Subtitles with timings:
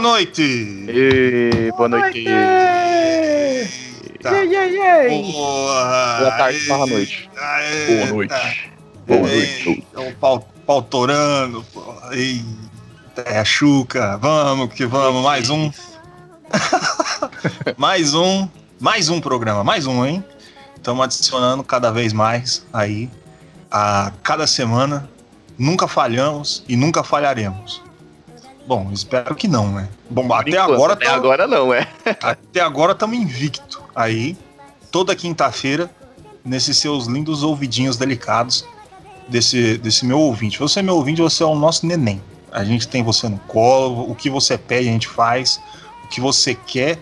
[0.00, 0.42] Boa noite!
[0.88, 2.24] E, boa noite.
[4.22, 4.32] Tá.
[4.32, 5.32] Ei, ei, ei.
[5.32, 7.30] Boa, Boa tarde, barra noite.
[7.36, 8.30] Aê, Boa noite.
[8.30, 8.54] tá.
[9.06, 9.86] Boa noite.
[9.94, 11.62] É o pau, pau torando.
[11.74, 11.94] pô.
[12.12, 14.16] Eita, é a Chuca.
[14.16, 15.22] Vamos que vamos.
[15.22, 15.70] Mais um.
[17.76, 18.48] mais um.
[18.80, 19.62] Mais um programa.
[19.62, 20.24] Mais um, hein?
[20.76, 23.10] Estamos adicionando cada vez mais aí.
[23.70, 25.10] A cada semana.
[25.58, 27.89] Nunca falhamos e nunca falharemos.
[28.66, 29.88] Bom, espero que não, né?
[30.08, 31.88] Bom, Por até enquanto, agora até tá- agora não, é.
[32.22, 33.82] até agora estamos invicto.
[33.94, 34.36] Aí,
[34.90, 35.90] toda quinta-feira,
[36.44, 38.64] nesses seus lindos ouvidinhos delicados
[39.28, 40.58] desse, desse meu ouvinte.
[40.58, 42.22] Você é meu ouvinte, você é o nosso neném.
[42.52, 45.60] A gente tem você no colo, o que você pede a gente faz,
[46.04, 46.98] o que você quer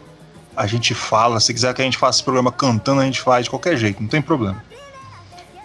[0.57, 1.39] a gente fala.
[1.41, 4.03] Se quiser que a gente faça esse programa cantando, a gente faz de qualquer jeito,
[4.03, 4.63] não tem problema.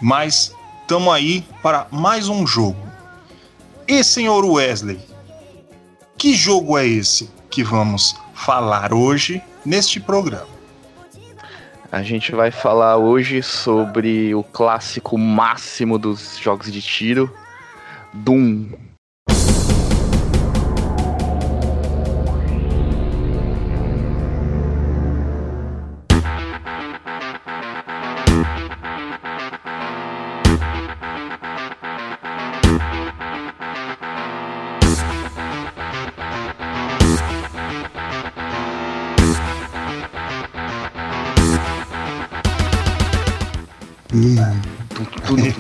[0.02, 2.78] Mas estamos aí para mais um jogo.
[3.88, 5.00] E senhor Wesley,
[6.24, 10.48] que jogo é esse que vamos falar hoje neste programa?
[11.92, 17.30] A gente vai falar hoje sobre o clássico máximo dos jogos de tiro,
[18.14, 18.70] Doom.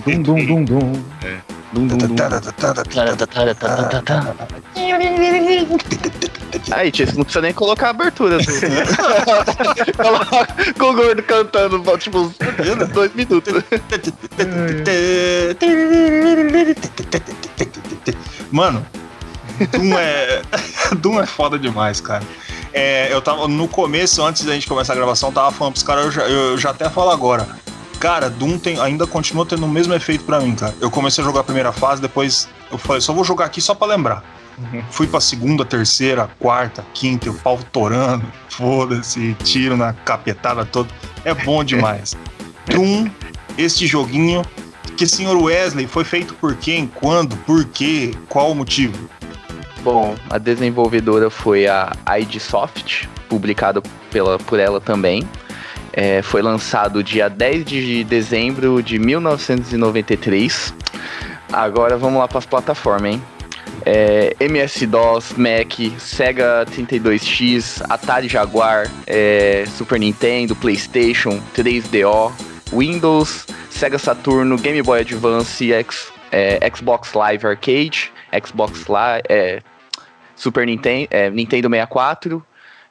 [0.05, 1.03] Dum, dum, dum, dum.
[1.71, 2.15] Dum, dum, dum.
[6.71, 8.37] Aí, tia, você não precisa nem colocar a abertura.
[8.37, 8.67] assim.
[9.97, 10.47] Coloca
[10.77, 13.53] com o gordo cantando, tipo, uns dois minutos.
[18.51, 18.85] Mano,
[19.71, 20.41] Doom é.
[20.99, 22.23] Doom é foda demais, cara.
[22.73, 25.83] É, eu tava no começo, antes da gente começar a gravação, eu tava falando pros
[25.83, 27.47] caras, eu eu já até falo agora.
[28.03, 30.75] Cara, Doom tem, ainda continua tendo o mesmo efeito pra mim, cara.
[30.81, 33.73] Eu comecei a jogar a primeira fase, depois eu falei, só vou jogar aqui só
[33.73, 34.21] pra lembrar.
[34.91, 40.89] Fui pra segunda, terceira, quarta, quinta, o pau torando, foda-se, tiro na capetada toda.
[41.23, 42.13] É bom demais.
[42.67, 43.09] Doom,
[43.57, 44.41] este joguinho,
[44.97, 49.09] que senhor Wesley foi feito por quem, quando, por quê, qual o motivo?
[49.81, 53.81] Bom, a desenvolvedora foi a ID Soft, publicado
[54.11, 55.25] pela, por ela também.
[55.93, 60.73] É, foi lançado dia 10 de dezembro de 1993.
[61.51, 63.21] Agora vamos lá para as plataformas, hein?
[63.85, 72.31] É, MS-DOS, Mac, Sega 32X, Atari Jaguar, é, Super Nintendo, PlayStation, 3DO,
[72.71, 78.11] Windows, Sega Saturno, Game Boy Advance, X, é, Xbox Live Arcade,
[78.43, 79.61] Xbox Live, é,
[80.35, 82.43] Super Nintendo, é, Nintendo 64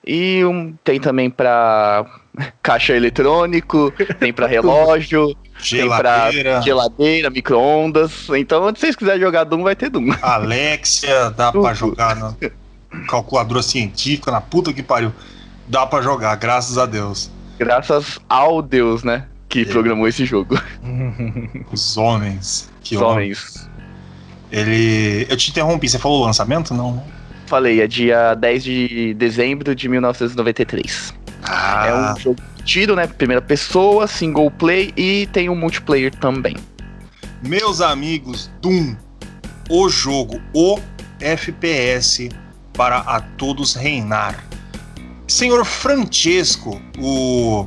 [0.07, 2.05] e um, tem também para
[2.63, 5.35] caixa eletrônico, tem para relógio,
[5.69, 8.29] tem pra Geladeira, geladeira, micro-ondas.
[8.37, 10.09] Então, onde vocês quiserem jogar Doom, vai ter Doom.
[10.23, 11.75] Alexia, dá pra Tudo.
[11.75, 12.35] jogar na
[13.09, 15.13] calculadora científica, na puta que pariu.
[15.69, 17.31] Dá pra jogar, graças a Deus.
[17.59, 19.27] Graças ao Deus, né?
[19.49, 19.65] Que É.
[19.65, 20.59] programou esse jogo.
[21.71, 22.69] Os homens.
[22.83, 23.39] Que Os homens.
[23.39, 23.71] homens.
[24.51, 25.27] Ele.
[25.31, 26.75] Eu te interrompi, você falou o lançamento?
[26.75, 27.03] Não, né?
[27.53, 31.13] Falei, é dia 10 de dezembro de 1993.
[31.43, 33.07] Ah, É um jogo de tiro, né?
[33.07, 36.57] Primeira pessoa, single play e tem um multiplayer também.
[37.43, 38.97] Meus amigos, Doom,
[39.69, 40.79] o jogo, o
[41.21, 42.31] FPS
[42.73, 44.43] para a todos reinar.
[45.29, 47.67] Senhor Francesco, o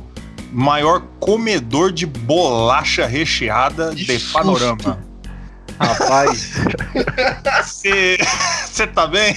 [0.50, 4.32] maior comedor de bolacha recheada Que de susto.
[4.32, 5.05] panorama.
[5.78, 6.52] Rapaz,
[7.64, 9.34] Você tá bem?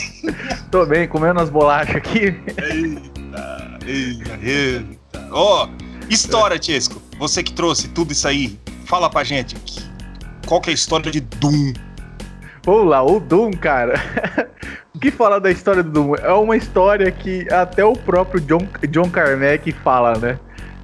[0.71, 2.35] tô bem, comendo as bolachas aqui.
[2.57, 5.27] Eita, eita, eita.
[5.31, 5.67] Ó,
[6.09, 7.01] história, Tiesco.
[7.17, 9.55] Você que trouxe tudo isso aí, fala pra gente.
[10.47, 11.73] Qual que é a história de Doom?
[12.65, 14.01] Vamos lá, o Doom, cara.
[14.93, 16.15] O que fala da história do Doom?
[16.15, 20.39] É uma história que até o próprio John, John Carmack fala, né?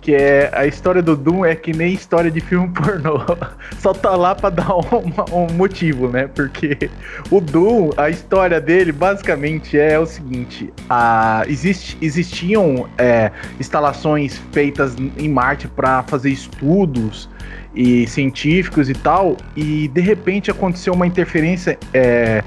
[0.05, 3.21] Que é a história do Doom é que nem história de filme pornô.
[3.79, 6.27] Só tá lá pra dar um, um motivo, né?
[6.27, 6.91] Porque
[7.31, 14.95] o Doom, a história dele basicamente é o seguinte: a, existe, existiam é, instalações feitas
[15.17, 17.27] em Marte para fazer estudos
[17.73, 22.43] e científicos e tal, e de repente aconteceu uma interferência é,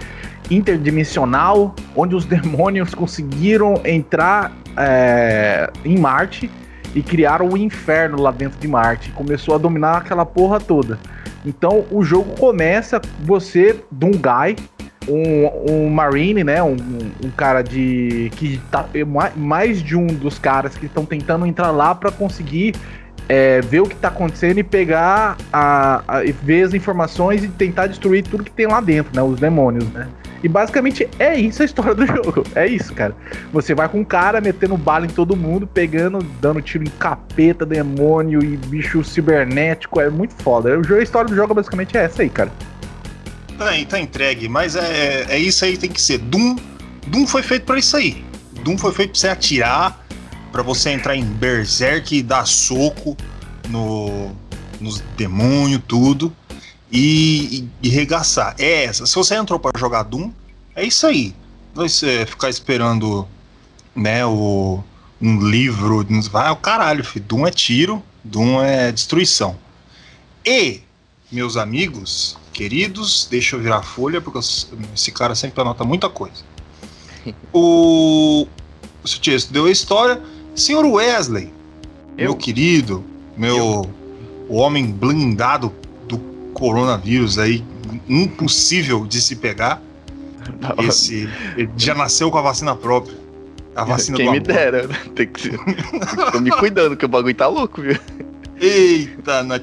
[0.48, 6.48] interdimensional onde os demônios conseguiram entrar é, em Marte
[6.98, 9.12] e criaram o inferno lá dentro de Marte.
[9.12, 10.98] Começou a dominar aquela porra toda.
[11.46, 14.10] Então o jogo começa você, de um
[15.08, 16.60] um, Marine, né?
[16.60, 16.76] Um,
[17.24, 18.30] um, cara de.
[18.34, 18.84] que tá.
[19.36, 22.74] Mais de um dos caras que estão tentando entrar lá para conseguir
[23.28, 27.86] é, ver o que tá acontecendo e pegar a, a, ver as informações e tentar
[27.86, 29.22] destruir tudo que tem lá dentro, né?
[29.22, 30.08] Os demônios, né?
[30.42, 32.44] E basicamente é isso a história do jogo.
[32.54, 33.14] É isso, cara.
[33.52, 37.66] Você vai com um cara metendo bala em todo mundo, pegando, dando tiro em capeta,
[37.66, 40.00] demônio e bicho cibernético.
[40.00, 40.70] É muito foda.
[40.76, 42.52] a história do jogo basicamente é essa aí, cara.
[43.56, 46.18] Tá, tá entregue, mas é, é isso aí tem que ser.
[46.18, 46.56] Doom,
[47.08, 48.24] Doom foi feito para isso aí.
[48.62, 50.06] Doom foi feito pra você atirar,
[50.52, 53.16] para você entrar em berserk e dar soco
[53.68, 54.30] no,
[54.80, 56.32] nos demônios, tudo
[56.90, 58.54] e, e, e regaçar.
[58.58, 59.06] É essa.
[59.06, 60.30] Se você entrou para jogar Doom,
[60.74, 61.34] é isso aí.
[61.74, 63.26] Você ficar esperando,
[63.94, 64.82] né, o,
[65.20, 67.24] um livro, vai o caralho, filho.
[67.26, 69.56] Doom é tiro, Doom é destruição.
[70.44, 70.80] E,
[71.30, 74.38] meus amigos, queridos, deixa eu virar a folha, porque
[74.94, 76.42] esse cara sempre anota muita coisa.
[77.52, 78.46] O.
[79.04, 80.22] O Tiesto deu a história.
[80.54, 81.52] Senhor Wesley,
[82.16, 82.30] eu?
[82.30, 83.04] meu querido,
[83.36, 83.56] meu.
[83.56, 83.94] Eu.
[84.48, 85.70] O homem blindado
[86.58, 87.64] coronavírus aí
[88.08, 89.80] impossível de se pegar.
[90.78, 91.28] Esse
[91.76, 93.16] já nasceu com a vacina própria.
[93.76, 94.88] A vacina Quem me dera.
[95.14, 95.50] Tem que
[96.32, 97.96] Tô me cuidando que o bagulho tá louco, viu?
[98.60, 99.60] Eita, nós.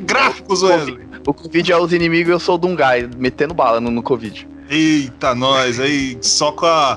[0.00, 0.98] Gráficos, Wesley.
[1.26, 4.48] O Covid é os inimigos, eu sou o Dungai, metendo bala no, no Covid.
[4.70, 6.96] Eita, nós aí, só com a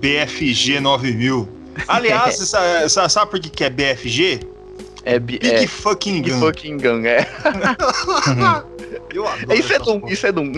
[0.00, 1.48] BFG 9000.
[1.88, 4.53] Aliás, sabe, sabe por que é BFG?
[5.04, 6.40] É, Big é, fucking Big gun.
[6.40, 7.28] fucking gun, é.
[9.12, 10.52] eu adoro isso é Doom, isso é Doom.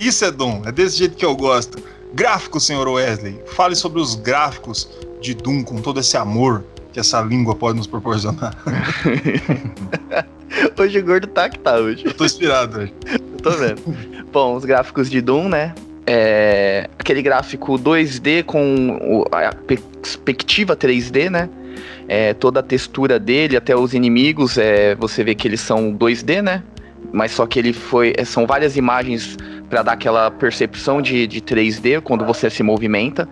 [0.00, 1.78] Isso é Doom, é desse jeito que eu gosto.
[2.12, 3.40] Gráficos, senhor Wesley.
[3.46, 4.88] Fale sobre os gráficos
[5.20, 8.54] de Doom com todo esse amor que essa língua pode nos proporcionar.
[10.78, 12.04] hoje o gordo tá que tá hoje.
[12.04, 12.92] Eu tô inspirado hoje.
[13.06, 13.82] Eu tô vendo.
[14.30, 15.74] Bom, os gráficos de Doom, né?
[16.06, 21.48] É, aquele gráfico 2D com a perspectiva 3D, né?
[22.08, 26.42] É, toda a textura dele, até os inimigos, é, você vê que eles são 2D,
[26.42, 26.62] né?
[27.12, 28.12] Mas só que ele foi.
[28.16, 29.36] É, são várias imagens
[29.68, 33.28] para dar aquela percepção de, de 3D quando você se movimenta.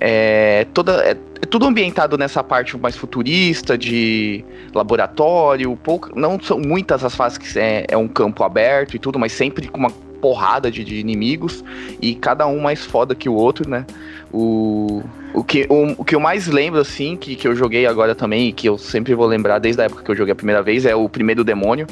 [0.00, 4.44] É, toda, é, é, tudo ambientado nessa parte mais futurista, de
[4.74, 5.76] laboratório.
[5.76, 9.32] Pouco, não são muitas as fases que é, é um campo aberto e tudo, mas
[9.32, 9.90] sempre com uma
[10.20, 11.62] porrada de, de, inimigos
[12.00, 13.84] e cada um mais foda que o outro, né?
[14.32, 15.02] O,
[15.34, 18.48] o, que, o, o que eu mais lembro, assim, que, que eu joguei agora também,
[18.48, 20.86] e que eu sempre vou lembrar desde a época que eu joguei a primeira vez,
[20.86, 21.86] é o primeiro demônio,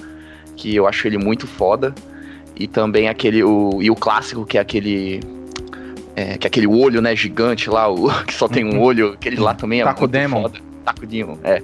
[0.57, 1.95] que eu acho ele muito foda.
[2.55, 3.43] E também aquele.
[3.43, 5.21] O, e o clássico, que é aquele.
[6.15, 8.83] É, que é aquele olho, né, gigante lá, o, que só tem um uhum.
[8.83, 10.43] olho, aquele lá também é Taco muito Demon.
[10.43, 10.59] foda.
[10.85, 11.63] Taco Demon, é.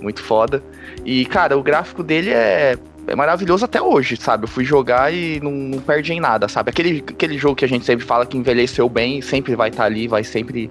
[0.00, 0.62] Muito foda.
[1.04, 2.78] E, cara, o gráfico dele é
[3.08, 4.44] é maravilhoso até hoje, sabe?
[4.44, 6.70] Eu fui jogar e não, não perdi em nada, sabe?
[6.70, 9.86] Aquele, aquele jogo que a gente sempre fala que envelheceu bem, sempre vai estar tá
[9.86, 10.70] ali, vai sempre.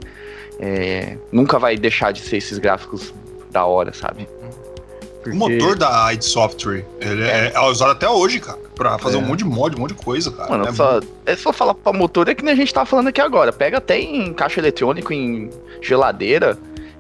[0.60, 3.14] É, nunca vai deixar de ser esses gráficos
[3.52, 4.28] da hora, sabe?
[5.28, 5.32] Porque...
[5.32, 7.52] O motor da id Software, ele é.
[7.54, 8.58] é, usado até hoje, cara.
[8.76, 9.20] Pra fazer é.
[9.20, 10.50] um monte de mod, um monte de coisa, cara.
[10.50, 13.08] Mano, é, só, é só falar pra motor, é que nem a gente tá falando
[13.08, 13.52] aqui agora.
[13.52, 15.50] Pega até em caixa eletrônico, em
[15.82, 16.58] geladeira.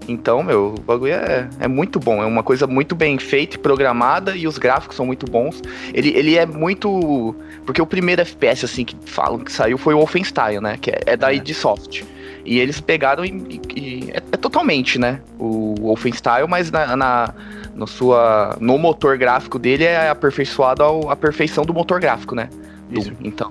[0.07, 2.21] Então, meu, o bagulho é, é muito bom.
[2.21, 5.61] É uma coisa muito bem feita e programada e os gráficos são muito bons.
[5.93, 7.35] Ele, ele é muito.
[7.65, 10.77] Porque o primeiro FPS, assim, que falam que saiu foi o Wolfenstein, né?
[10.81, 12.03] Que é, é da id Soft.
[12.47, 13.61] E eles pegaram e.
[13.75, 15.19] e é, é, totalmente, né?
[15.37, 17.33] O Wolfenstein, mas na, na,
[17.75, 22.49] no, sua, no motor gráfico dele é aperfeiçoado à perfeição do motor gráfico, né?
[22.89, 23.49] Do, então.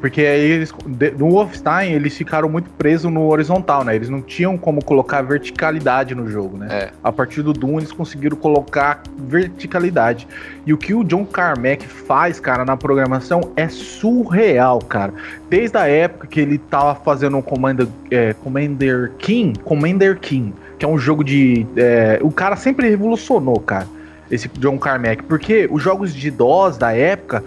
[0.00, 0.72] Porque aí eles,
[1.18, 3.96] no Wolfenstein, eles ficaram muito presos no horizontal, né?
[3.96, 6.68] Eles não tinham como colocar verticalidade no jogo, né?
[6.70, 6.90] É.
[7.02, 10.28] A partir do Doom, eles conseguiram colocar verticalidade.
[10.66, 15.14] E o que o John Carmack faz, cara, na programação é surreal, cara.
[15.48, 20.84] Desde a época que ele tava fazendo o Commander, é, Commander King, Commander King, que
[20.84, 21.66] é um jogo de.
[21.74, 23.86] É, o cara sempre revolucionou, cara,
[24.30, 25.22] esse John Carmack.
[25.22, 27.42] Porque os jogos de DOS da época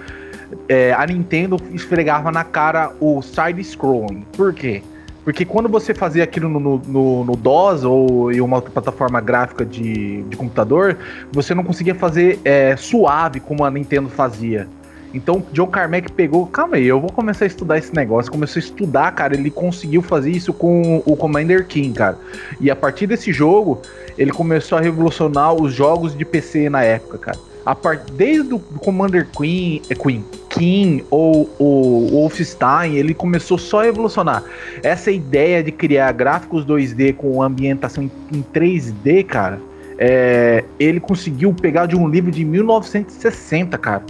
[0.68, 4.25] é, a Nintendo esfregava na cara o side-scrolling.
[4.34, 4.82] Por quê?
[5.24, 10.24] Porque quando você fazia aquilo no, no, no DOS ou em uma plataforma gráfica de,
[10.24, 10.98] de computador,
[11.32, 14.68] você não conseguia fazer é, suave como a Nintendo fazia.
[15.13, 18.32] Então, John Carmack pegou, calma aí, eu vou começar a estudar esse negócio.
[18.32, 22.18] Começou a estudar, cara, ele conseguiu fazer isso com o Commander King, cara.
[22.62, 23.82] E a partir desse jogo,
[24.18, 27.49] ele começou a revolucionar os jogos de PC na época, cara.
[27.66, 28.12] A part...
[28.13, 34.44] Desde o Commander Queen, é Queen, King ou o Wolfenstein, ele começou só a evolucionar.
[34.84, 39.60] Essa ideia de criar gráficos 2D com ambientação em 3D, cara,
[39.98, 40.63] é...
[40.80, 44.04] ele conseguiu pegar de um livro de 1960, cara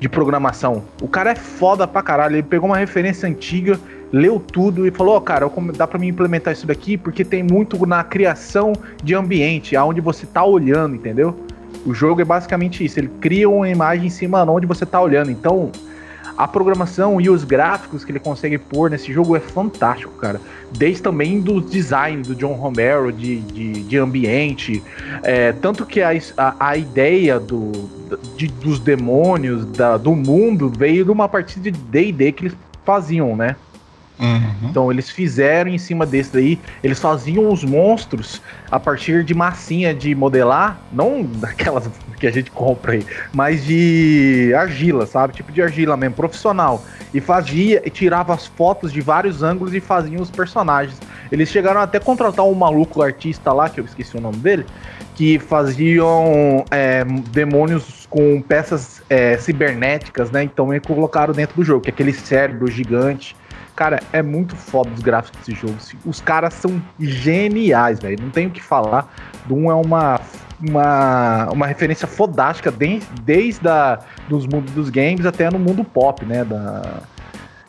[0.00, 0.82] de programação.
[1.00, 2.36] O cara é foda pra caralho.
[2.36, 3.78] Ele pegou uma referência antiga,
[4.10, 7.86] leu tudo e falou: oh, cara, dá pra mim implementar isso daqui porque tem muito
[7.86, 8.72] na criação
[9.04, 11.38] de ambiente, aonde você tá olhando, entendeu?
[11.84, 12.98] O jogo é basicamente isso.
[12.98, 15.30] Ele cria uma imagem em cima de onde você tá olhando.
[15.30, 15.70] Então,
[16.36, 20.40] a programação e os gráficos que ele consegue pôr nesse jogo é fantástico, cara.
[20.72, 24.82] Desde também do design do John Romero, de, de, de ambiente.
[25.22, 27.72] É, tanto que a, a, a ideia do,
[28.36, 33.36] de, dos demônios, da, do mundo, veio de uma partida de DD que eles faziam,
[33.36, 33.56] né?
[34.20, 34.68] Uhum.
[34.68, 39.94] Então eles fizeram em cima desse daí, eles faziam os monstros a partir de massinha
[39.94, 45.32] de modelar, não daquelas que a gente compra aí, mas de argila, sabe?
[45.32, 46.84] Tipo de argila mesmo, profissional.
[47.14, 51.00] E fazia e tirava as fotos de vários ângulos e faziam os personagens.
[51.32, 54.66] Eles chegaram até a contratar um maluco artista lá, que eu esqueci o nome dele,
[55.14, 60.42] que faziam é, demônios com peças é, cibernéticas, né?
[60.42, 63.34] Então eles colocaram dentro do jogo, que é aquele cérebro gigante
[63.76, 65.76] Cara, é muito foda os gráficos desse jogo.
[66.04, 68.18] Os caras são geniais, velho.
[68.20, 69.12] Não tenho o que falar.
[69.46, 70.20] Doom é uma,
[70.60, 73.98] uma, uma referência fodástica desde, desde a,
[74.28, 76.44] dos mundos dos games até no mundo pop, né?
[76.44, 77.00] Da,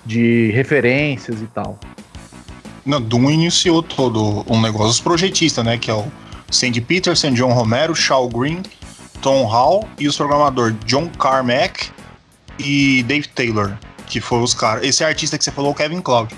[0.06, 1.80] de referências e tal.
[2.86, 5.78] Não, Doom iniciou todo um negócio dos projetistas, né?
[5.78, 6.06] Que é o
[6.50, 8.62] Sandy Peterson, John Romero, Shaw Green,
[9.22, 11.92] Tom Hall e os programadores John Carmack
[12.60, 13.78] e Dave Taylor
[14.12, 14.84] que foram os caras.
[14.84, 16.36] Esse artista que você falou, o Kevin Cloud.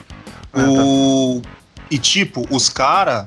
[0.53, 0.63] Ah, tá.
[0.63, 1.41] o...
[1.41, 1.49] Tá.
[1.89, 3.25] E tipo, os caras,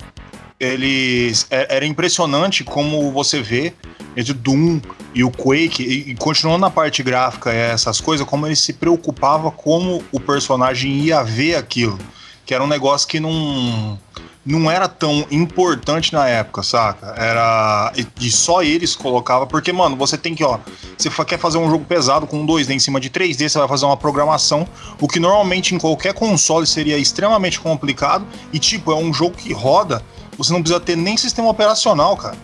[0.59, 1.47] eles.
[1.51, 3.75] É, era impressionante como você vê
[4.17, 4.81] entre o Doom
[5.15, 9.51] e o Quake, e, e continuando na parte gráfica essas coisas, como ele se preocupava
[9.51, 11.99] como o personagem ia ver aquilo.
[12.45, 13.99] Que era um negócio que não
[14.47, 17.15] não era tão importante na época, saca?
[17.17, 17.93] Era.
[18.21, 20.61] E só eles colocava, porque, mano, você tem que, ó.
[20.97, 23.85] Você quer fazer um jogo pesado com 2D em cima de 3D, você vai fazer
[23.87, 24.67] uma programação,
[25.01, 28.25] o que normalmente em qualquer console seria extremamente complicado.
[28.53, 30.01] E, tipo, é um jogo que roda,
[30.39, 32.37] você não precisa ter nem sistema operacional, cara.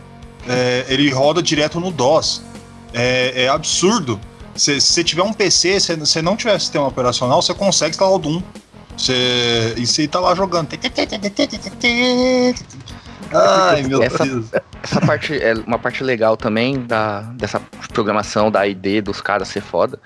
[0.49, 2.43] É, ele roda direto no DOS.
[2.93, 4.21] É, é absurdo.
[4.57, 8.19] Se você tiver um PC, se você não tiver sistema operacional, você consegue instalar o
[8.19, 8.43] Doom
[9.03, 10.69] você, e você tá lá jogando.
[13.35, 14.47] Ai, meu essa, Deus.
[14.83, 17.61] Essa parte é uma parte legal também da, dessa
[17.93, 19.99] programação da ID dos caras ser foda.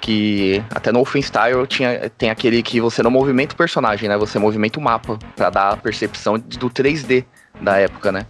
[0.00, 4.16] Que até no Style tinha, tem aquele que você não movimenta o personagem, né?
[4.16, 7.24] Você movimenta o mapa para dar a percepção do 3D
[7.60, 8.26] da época, né?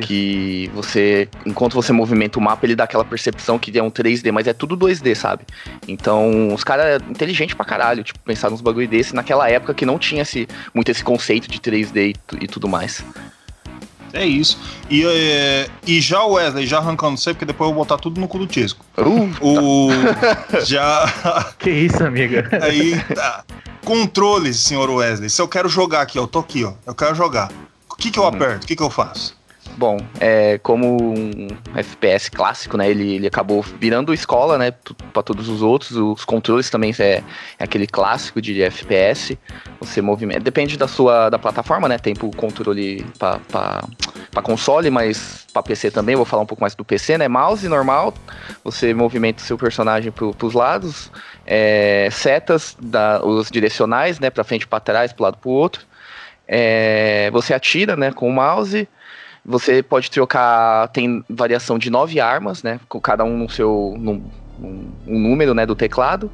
[0.00, 4.32] Que você, enquanto você movimenta o mapa, ele dá aquela percepção que é um 3D,
[4.32, 5.44] mas é tudo 2D, sabe?
[5.86, 9.84] Então, os caras é inteligente pra caralho, tipo, pensar nos bagulho desse naquela época que
[9.84, 13.04] não tinha esse, muito esse conceito de 3D e, e tudo mais.
[14.12, 14.58] É isso.
[14.90, 18.20] E, é, e já o Wesley, já arrancando você, porque depois eu vou botar tudo
[18.20, 18.84] no cu do Tisco.
[18.98, 19.88] Uh, o.
[20.64, 21.10] já.
[21.58, 22.48] Que isso, amiga?
[22.60, 23.44] Aí tá.
[23.84, 25.30] Controles, senhor Wesley.
[25.30, 26.74] Se eu quero jogar aqui, ó, eu tô aqui, ó.
[26.86, 27.50] Eu quero jogar.
[27.90, 28.28] O que, que eu uhum.
[28.28, 28.64] aperto?
[28.64, 29.36] O que, que eu faço?
[29.76, 32.90] Bom, é, como um FPS clássico, né?
[32.90, 34.70] Ele, ele acabou virando escola, né?
[35.12, 35.92] Para todos os outros.
[35.92, 37.24] Os controles também é, é,
[37.58, 39.38] aquele clássico de FPS.
[39.80, 40.40] Você movimenta.
[40.40, 41.98] Depende da sua da plataforma, né?
[41.98, 46.16] Tem o controle para console, mas para PC também.
[46.16, 47.26] Vou falar um pouco mais do PC, né?
[47.26, 48.12] Mouse normal.
[48.62, 51.10] Você movimenta o seu personagem para os lados.
[51.46, 54.28] É, setas, da, os direcionais, né?
[54.28, 55.82] Para frente, para trás, para lado, para o outro.
[56.46, 58.12] É, você atira, né?
[58.12, 58.86] Com o mouse.
[59.44, 62.78] Você pode trocar, tem variação de nove armas, né?
[62.88, 63.94] Com cada um no seu.
[63.98, 64.22] No,
[64.62, 66.30] um número né, do teclado.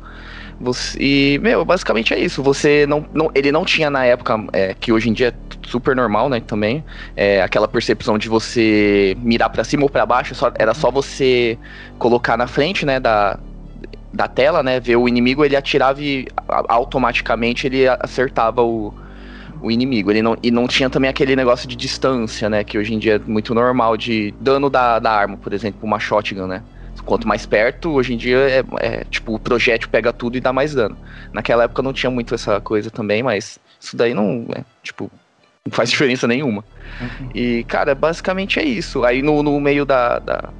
[0.60, 2.42] Você, e, meu, basicamente é isso.
[2.42, 5.94] Você não, não ele não tinha na época, é, que hoje em dia é super
[5.94, 6.84] normal, né, também,
[7.14, 11.58] é, aquela percepção de você mirar para cima ou para baixo, só, era só você
[11.98, 13.38] colocar na frente, né, da,
[14.12, 16.26] da tela, né, ver o inimigo, ele atirava e
[16.68, 18.94] automaticamente ele acertava o,
[19.60, 20.10] o inimigo.
[20.10, 22.64] Ele não, e não tinha também aquele negócio de distância, né?
[22.64, 25.98] Que hoje em dia é muito normal de dano da, da arma, por exemplo, uma
[25.98, 26.62] shotgun, né?
[27.04, 30.52] Quanto mais perto, hoje em dia é, é, tipo, o projétil pega tudo e dá
[30.52, 30.96] mais dano.
[31.32, 35.10] Naquela época não tinha muito essa coisa também, mas isso daí não, é, tipo,
[35.64, 36.62] não faz diferença nenhuma.
[37.00, 37.30] Uhum.
[37.34, 39.04] E, cara, basicamente é isso.
[39.04, 40.50] Aí no, no meio da, da,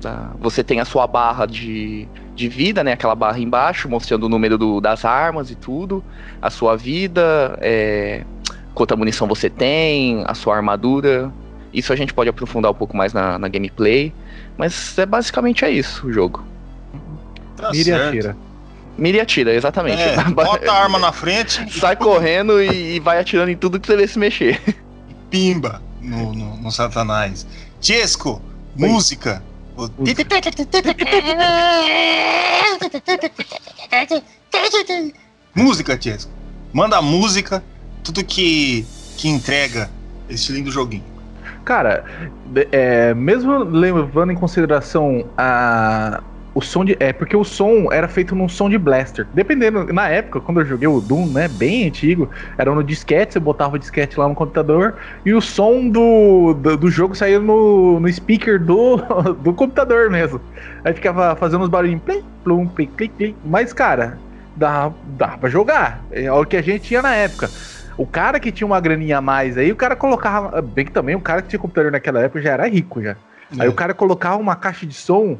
[0.00, 2.92] da, Você tem a sua barra de, de vida, né?
[2.92, 6.02] Aquela barra embaixo, mostrando o número do, das armas e tudo.
[6.40, 8.24] A sua vida, é,
[8.74, 11.32] quanta munição você tem, a sua armadura.
[11.74, 14.14] Isso a gente pode aprofundar um pouco mais na, na gameplay.
[14.56, 16.44] Mas é basicamente é isso o jogo.
[17.56, 18.08] Tá Mire certo.
[18.08, 18.36] atira.
[18.96, 20.00] Mire atira, exatamente.
[20.00, 21.78] É, bota a arma na frente.
[21.78, 24.60] Sai correndo e, e, vai atirando em tudo que você vê se mexer.
[25.28, 27.46] Pimba no, no, no Satanás.
[27.80, 28.40] Tiesco,
[28.76, 29.42] música.
[35.54, 36.32] Música, Tiesco.
[36.72, 37.62] Manda música,
[38.02, 38.84] tudo que,
[39.16, 39.88] que entrega
[40.28, 41.04] esse lindo joguinho.
[41.64, 42.04] Cara,
[42.72, 46.22] é, mesmo levando em consideração a,
[46.58, 46.96] o som de.
[46.98, 49.28] É, porque o som era feito num som de blaster.
[49.32, 53.38] Dependendo, na época, quando eu joguei o Doom, né, bem antigo, era no disquete, você
[53.38, 58.00] botava o disquete lá no computador e o som do, do, do jogo saía no,
[58.00, 58.96] no speaker do,
[59.40, 60.40] do computador mesmo.
[60.84, 63.36] Aí ficava fazendo uns barulhinhos, plim, plum, plim, plim, plim.
[63.44, 64.18] Mas, cara,
[64.56, 66.02] dá, dá pra jogar.
[66.10, 67.48] É o que a gente tinha na época.
[67.96, 70.60] O cara que tinha uma graninha a mais aí, o cara colocava.
[70.60, 73.10] Bem que também o cara que tinha computador naquela época já era rico já.
[73.56, 73.62] É.
[73.62, 75.38] Aí o cara colocava uma caixa de som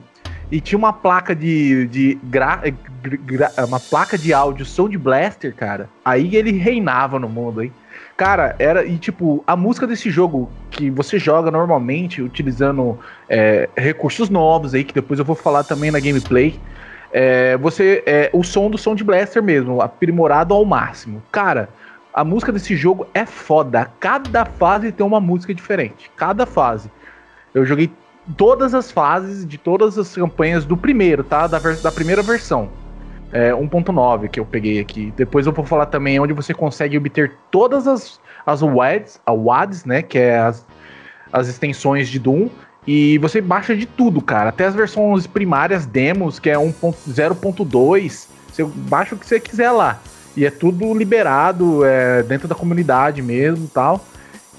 [0.50, 1.86] e tinha uma placa de.
[1.88, 2.62] de gra,
[3.02, 5.88] gra, uma placa de áudio Sound Blaster, cara.
[6.04, 7.72] Aí ele reinava no mundo, hein?
[8.16, 8.84] Cara, era.
[8.84, 14.84] E tipo, a música desse jogo que você joga normalmente, utilizando é, recursos novos aí,
[14.84, 16.58] que depois eu vou falar também na gameplay.
[17.12, 18.02] É, você.
[18.06, 21.22] É, o som do Sound Blaster mesmo, aprimorado ao máximo.
[21.30, 21.68] Cara,
[22.12, 23.90] a música desse jogo é foda.
[24.00, 26.10] Cada fase tem uma música diferente.
[26.16, 26.90] Cada fase.
[27.54, 27.90] Eu joguei
[28.36, 31.46] todas as fases de todas as campanhas do primeiro, tá?
[31.46, 32.68] Da, da primeira versão.
[33.32, 35.12] É, 1.9 que eu peguei aqui.
[35.16, 39.84] Depois eu vou falar também onde você consegue obter todas as, as WADs, a WADs,
[39.84, 40.02] né?
[40.02, 40.66] Que é as,
[41.32, 42.48] as extensões de Doom.
[42.86, 44.48] E você baixa de tudo, cara.
[44.48, 48.28] Até as versões primárias demos, que é 1.0.2.
[48.50, 50.00] Você baixa o que você quiser lá.
[50.34, 54.02] E é tudo liberado, é, dentro da comunidade mesmo tal.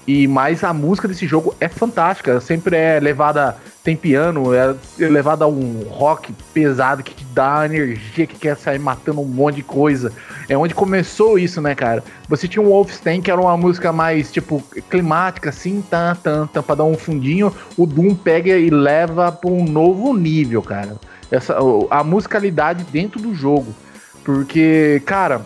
[0.06, 2.40] E mais a música desse jogo é fantástica.
[2.40, 3.56] Sempre é levada.
[3.82, 8.78] Tem piano, é levada a um rock pesado que te dá energia, que quer sair
[8.78, 10.12] matando um monte de coisa.
[10.50, 12.04] É onde começou isso, né, cara?
[12.28, 16.62] Você tinha um Wolfenstein que era uma música mais, tipo, climática, assim, tan, tan, tan,
[16.62, 17.54] pra dar um fundinho.
[17.74, 20.96] O Doom pega e leva pra um novo nível, cara.
[21.30, 21.56] Essa,
[21.88, 23.74] a musicalidade dentro do jogo.
[24.22, 25.40] Porque, cara,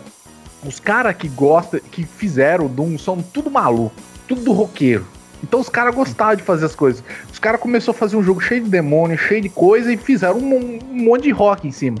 [0.65, 3.95] os caras que gostam, que fizeram o Doom são tudo maluco,
[4.27, 5.05] tudo roqueiro.
[5.43, 7.03] Então os caras gostavam de fazer as coisas.
[7.31, 10.37] Os caras começaram a fazer um jogo cheio de demônio, cheio de coisa e fizeram
[10.37, 11.97] um, um, monte de rock em cima.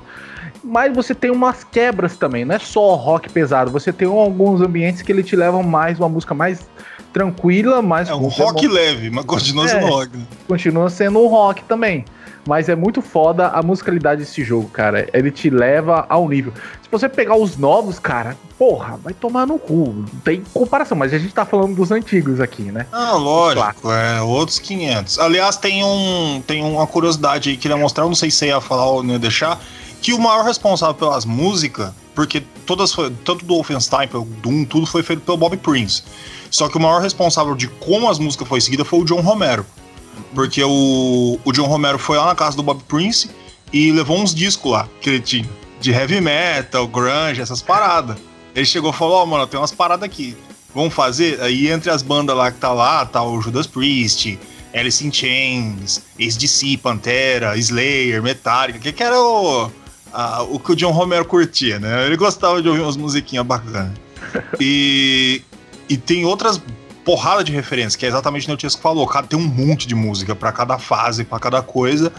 [0.63, 3.69] Mas você tem umas quebras também, não é só rock pesado.
[3.69, 6.67] Você tem alguns ambientes que ele te levam mais uma música mais
[7.13, 8.09] tranquila, mais.
[8.09, 10.17] É um rock leve, mas continua sendo é, rock.
[10.17, 10.25] Né?
[10.47, 12.03] Continua sendo um rock também.
[12.47, 15.07] Mas é muito foda a musicalidade desse jogo, cara.
[15.13, 16.53] Ele te leva ao nível.
[16.81, 19.93] Se você pegar os novos, cara, porra, vai tomar no cu.
[19.95, 22.85] Não tem comparação, mas a gente tá falando dos antigos aqui, né?
[22.91, 25.19] Ah, lógico, é outros 500.
[25.19, 28.61] Aliás, tem um tem uma curiosidade aí que queria mostrar, eu não sei se ia
[28.61, 29.59] falar ou não ia deixar,
[30.01, 34.85] que o maior responsável pelas músicas, porque todas foi, tanto do Wolfenstein, pelo Doom, tudo
[34.85, 36.03] foi feito pelo Bob Prince.
[36.51, 39.65] Só que o maior responsável de como as músicas foi seguida foi o John Romero.
[40.33, 43.29] Porque o, o John Romero foi lá na casa do Bob Prince
[43.71, 45.49] e levou uns discos lá que ele tinha.
[45.79, 48.17] De heavy metal, grunge, essas paradas.
[48.55, 50.35] Ele chegou e falou: Ó, oh, mano, tem umas paradas aqui.
[50.73, 51.41] Vamos fazer?
[51.41, 54.37] Aí entre as bandas lá que tá lá, tá o Judas Priest,
[54.73, 59.71] Alice in Chains, ACDC, Pantera, Slayer, Metallica, que, que era o,
[60.11, 62.05] a, o que o John Romero curtia, né?
[62.05, 63.93] Ele gostava de ouvir umas musiquinhas bacanas.
[64.59, 65.43] E,
[65.87, 66.59] e tem outras
[67.05, 69.07] porrada de referência, que é exatamente o que o falou.
[69.07, 72.11] Cara, tem um monte de música para cada fase, para cada coisa.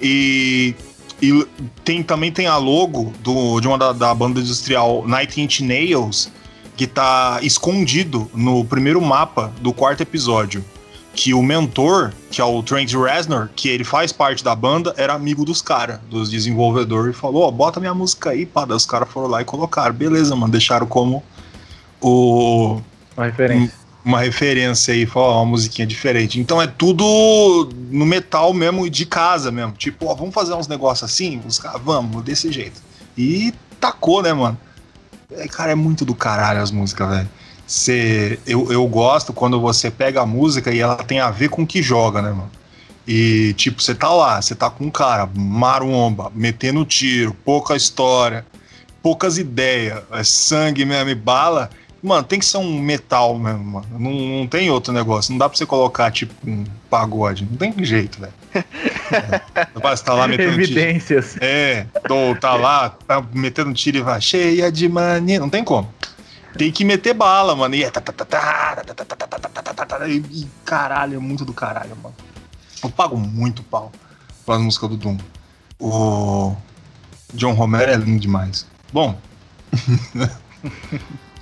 [0.00, 0.74] E,
[1.20, 1.46] e
[1.84, 6.30] tem, também tem a logo do, de uma da, da banda industrial Night Inch Nails,
[6.76, 10.64] que tá escondido no primeiro mapa do quarto episódio.
[11.14, 15.12] Que o mentor, que é o Trent Reznor, que ele faz parte da banda, era
[15.12, 18.64] amigo dos caras, dos desenvolvedores, e falou: Ó, oh, bota minha música aí, pá.
[18.64, 19.94] Daí os caras foram lá e colocaram.
[19.94, 21.22] Beleza, mano, deixaram como
[22.00, 22.80] o.
[23.14, 26.40] Uma referência uma referência aí, falar uma musiquinha diferente.
[26.40, 27.04] Então é tudo
[27.90, 29.72] no metal mesmo de casa mesmo.
[29.72, 31.40] Tipo, ó, vamos fazer uns negócios assim?
[31.46, 32.80] Os caras, vamos, desse jeito.
[33.16, 34.58] E tacou, né, mano?
[35.30, 37.28] É, cara, é muito do caralho as músicas, velho.
[38.46, 41.66] Eu, eu gosto quando você pega a música e ela tem a ver com o
[41.66, 42.50] que joga, né, mano?
[43.06, 48.46] E, tipo, você tá lá, você tá com um cara, maromba, metendo tiro, pouca história,
[49.02, 51.70] poucas ideias, é sangue mesmo e bala.
[52.02, 53.86] Mano, tem que ser um metal mesmo, mano.
[53.92, 55.30] Não, não tem outro negócio.
[55.30, 57.46] Não dá pra você colocar, tipo, um pagode.
[57.48, 58.32] Não tem jeito, velho.
[58.54, 59.68] É.
[59.80, 61.34] Você tá lá metendo Evidências.
[61.34, 61.44] tiro.
[61.44, 61.86] É,
[62.40, 65.38] tá lá, tá metendo tiro e vai cheia de mania.
[65.38, 65.92] Não tem como.
[66.56, 67.74] Tem que meter bala, mano.
[67.74, 67.92] E é.
[70.08, 72.14] E caralho, é muito do caralho, mano.
[72.82, 73.92] Eu pago muito pau
[74.44, 75.18] pelas músicas do Doom.
[75.78, 76.54] O
[77.34, 78.66] John Romero é lindo demais.
[78.92, 79.16] Bom.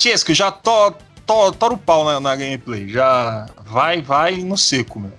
[0.00, 0.94] Tiesco, já to,
[1.26, 2.88] to, tora o pau na, na, gameplay.
[2.88, 5.12] Já vai, vai no seco, meu.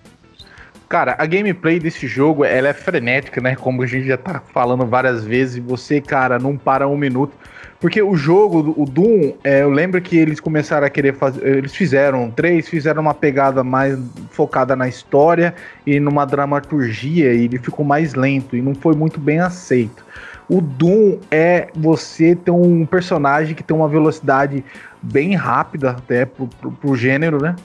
[0.89, 3.55] Cara, a gameplay desse jogo, ela é frenética, né?
[3.55, 5.63] Como a gente já tá falando várias vezes.
[5.63, 7.31] Você, cara, não para um minuto.
[7.79, 11.45] Porque o jogo, o Doom, é, eu lembro que eles começaram a querer fazer.
[11.45, 13.99] Eles fizeram três, fizeram uma pegada mais
[14.31, 15.53] focada na história
[15.85, 20.03] e numa dramaturgia, e ele ficou mais lento e não foi muito bem aceito.
[20.51, 24.65] O Doom é você ter um personagem que tem uma velocidade
[25.01, 27.55] bem rápida, até pro, pro, pro gênero, né?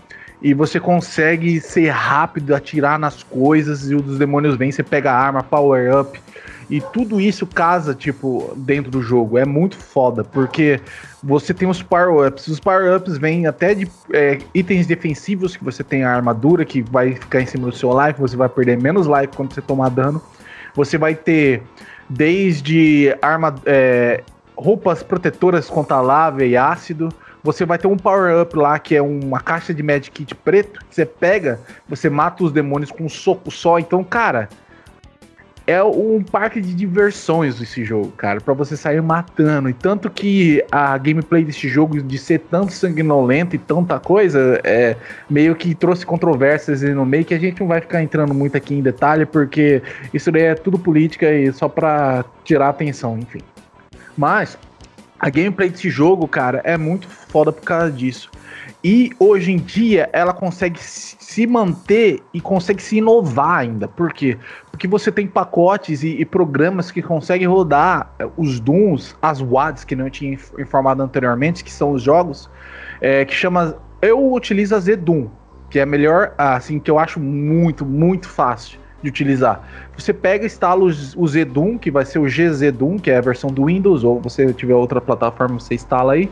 [0.40, 5.18] E você consegue ser rápido, atirar nas coisas, e os demônios vêm, você pega a
[5.18, 6.20] arma, power up
[6.70, 9.37] e tudo isso casa, tipo, dentro do jogo.
[9.37, 10.81] É muito foda, porque
[11.20, 12.46] você tem os power-ups.
[12.46, 17.16] Os power-ups vêm até de é, itens defensivos, que você tem a armadura, que vai
[17.16, 20.22] ficar em cima do seu life, você vai perder menos life quando você tomar dano.
[20.77, 21.62] Você vai ter
[22.08, 24.22] desde arma, é,
[24.56, 27.08] roupas protetoras contra lava e ácido.
[27.42, 30.80] Você vai ter um power-up lá que é uma caixa de Magic Kit preto.
[30.88, 33.78] Que você pega, você mata os demônios com um soco só.
[33.78, 34.48] Então, cara,
[35.66, 39.68] é um parque de diversões esse jogo, cara, para você sair matando.
[39.68, 44.96] E tanto que a gameplay desse jogo, de ser tanto sanguinolento e tanta coisa, é
[45.29, 48.74] meio que trouxe controvérsias no meio que a gente não vai ficar entrando muito aqui
[48.74, 49.83] em detalhe, porque
[50.14, 53.40] isso daí é tudo política e só pra tirar atenção, enfim.
[54.16, 54.57] Mas
[55.18, 58.31] a gameplay desse jogo, cara, é muito foda por causa disso.
[58.84, 63.88] E hoje em dia ela consegue se manter e consegue se inovar ainda.
[63.88, 64.38] Por quê?
[64.70, 69.84] Porque você tem pacotes e, e programas que conseguem rodar eh, os Dooms, as WADs
[69.84, 72.48] que não tinha informado anteriormente, que são os jogos,
[73.00, 73.76] é, que chama.
[74.00, 75.28] Eu utilizo a Zdoom,
[75.70, 79.62] que é melhor, assim, que eu acho muito, muito fácil de utilizar.
[79.96, 83.64] Você pega, instala o Zdoom, que vai ser o GZDoom, que é a versão do
[83.64, 86.30] Windows, ou você tiver outra plataforma, você instala aí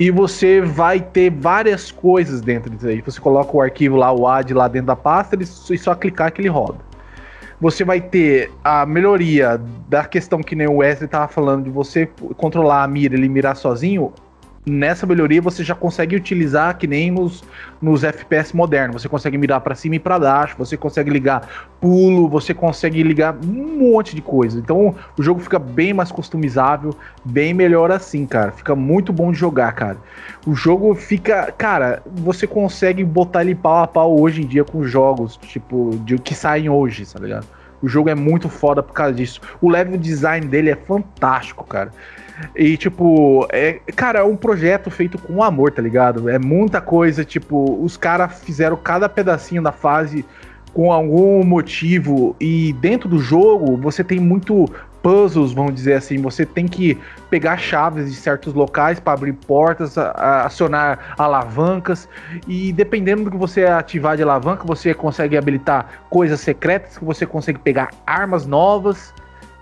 [0.00, 3.02] e você vai ter várias coisas dentro disso aí.
[3.02, 6.40] Você coloca o arquivo lá, o AD lá dentro da pasta e só clicar que
[6.40, 6.78] ele roda.
[7.60, 9.60] Você vai ter a melhoria
[9.90, 12.08] da questão que nem o Wesley estava falando de você
[12.38, 14.10] controlar a mira, ele mirar sozinho
[14.70, 17.42] nessa melhoria você já consegue utilizar que nem nos,
[17.80, 19.02] nos FPS modernos.
[19.02, 23.36] Você consegue mirar para cima e para baixo, você consegue ligar pulo, você consegue ligar
[23.44, 24.58] um monte de coisa.
[24.58, 28.52] Então o jogo fica bem mais customizável, bem melhor assim, cara.
[28.52, 29.98] Fica muito bom de jogar, cara.
[30.46, 34.84] O jogo fica, cara, você consegue botar ele pau a pau hoje em dia com
[34.84, 37.46] jogos tipo de que saem hoje, tá ligado?
[37.82, 39.40] O jogo é muito foda por causa disso.
[39.60, 41.90] O level design dele é fantástico, cara.
[42.54, 46.28] E, tipo, é, cara, é um projeto feito com amor, tá ligado?
[46.28, 50.24] É muita coisa, tipo, os caras fizeram cada pedacinho da fase
[50.72, 52.36] com algum motivo.
[52.40, 54.68] E dentro do jogo, você tem muito
[55.02, 56.20] puzzles, vamos dizer assim.
[56.20, 56.98] Você tem que
[57.28, 62.08] pegar chaves de certos locais para abrir portas, a, a, acionar alavancas.
[62.46, 67.26] E dependendo do que você ativar de alavanca, você consegue habilitar coisas secretas, que você
[67.26, 69.12] consegue pegar armas novas.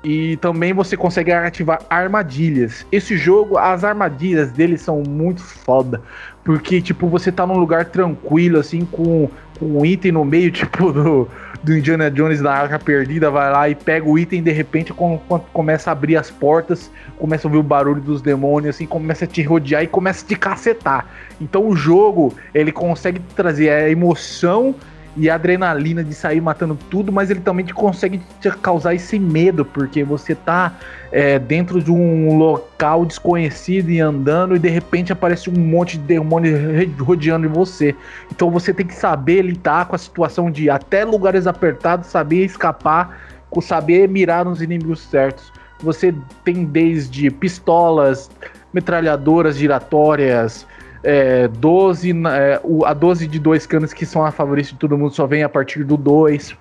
[0.03, 2.87] E também você consegue ativar armadilhas.
[2.93, 6.01] Esse jogo, as armadilhas dele são muito foda.
[6.45, 10.93] Porque, tipo, você tá num lugar tranquilo, assim, com, com um item no meio, tipo,
[10.93, 11.29] do,
[11.63, 15.19] do Indiana Jones na Arca Perdida, vai lá e pega o item, de repente, quando,
[15.27, 19.25] quando começa a abrir as portas, começa a ouvir o barulho dos demônios, assim, começa
[19.25, 21.07] a te rodear e começa a te cacetar.
[21.41, 24.75] Então o jogo, ele consegue trazer a emoção
[25.16, 29.18] e a adrenalina de sair matando tudo, mas ele também te consegue te causar esse
[29.18, 30.75] medo, porque você tá
[31.11, 36.05] é, dentro de um local desconhecido e andando e de repente aparece um monte de
[36.05, 36.59] demônios
[36.99, 37.94] rodeando você.
[38.31, 43.18] Então você tem que saber lidar com a situação de até lugares apertados, saber escapar,
[43.61, 45.53] saber mirar nos inimigos certos.
[45.81, 48.31] Você tem desde pistolas,
[48.73, 50.66] metralhadoras giratórias,
[51.03, 54.97] é, 12, é, o, a 12 de dois canos que são a favorita de todo
[54.97, 56.57] mundo só vem a partir do 2.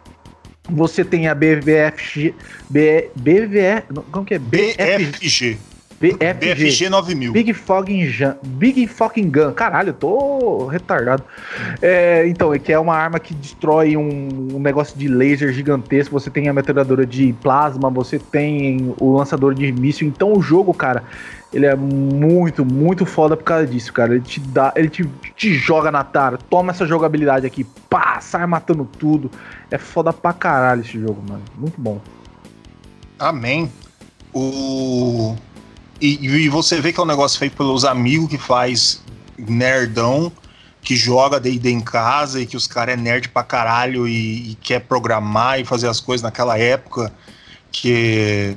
[0.69, 2.34] Você tem a BVFG.
[2.69, 3.84] B, BVE.
[4.12, 4.39] Como que é?
[4.39, 5.58] BFG.
[6.00, 6.56] BFG.
[6.56, 7.32] BFG 9000.
[7.32, 8.34] Big Fucking Gun.
[8.43, 9.52] Big Fucking Gun.
[9.54, 11.23] Caralho, eu tô retardado.
[11.82, 16.19] É, então, é que é uma arma que destrói um, um negócio de laser gigantesco.
[16.19, 20.08] Você tem a metralhadora de plasma, você tem o lançador de míssil.
[20.08, 21.04] Então, o jogo, cara,
[21.53, 24.15] ele é muito, muito foda por causa disso, cara.
[24.15, 26.38] Ele te dá, ele te, te joga na tara.
[26.38, 29.31] Toma essa jogabilidade aqui, pá, sai matando tudo.
[29.71, 31.43] É foda pra caralho esse jogo, mano.
[31.57, 32.01] Muito bom.
[33.19, 33.71] Amém.
[34.33, 35.36] O
[35.99, 39.01] e, e, você vê que é um negócio feito pelos amigos que faz
[39.38, 40.31] nerdão,
[40.81, 44.55] que joga D&D em casa e que os caras é nerd pra caralho e, e,
[44.55, 47.12] quer programar e fazer as coisas naquela época
[47.71, 48.55] que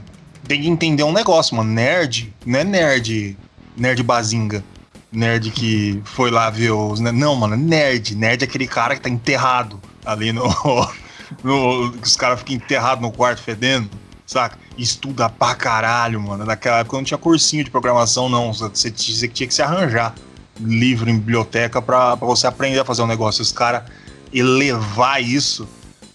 [0.51, 1.71] tem que entender um negócio, mano.
[1.71, 3.39] Nerd não é nerd,
[3.77, 4.65] nerd bazinga.
[5.13, 6.99] Nerd que foi lá ver os.
[6.99, 8.17] Não, mano, nerd.
[8.17, 10.43] Nerd é aquele cara que tá enterrado ali no.
[11.45, 13.89] no os caras ficam enterrados no quarto fedendo
[14.27, 14.59] saca?
[14.77, 16.45] Estuda pra caralho, mano.
[16.45, 18.53] Naquela época não tinha cursinho de programação, não.
[18.53, 20.15] Você tinha que se arranjar
[20.59, 23.41] livro em biblioteca pra, pra você aprender a fazer um negócio.
[23.41, 23.85] Os caras
[24.33, 25.69] elevar isso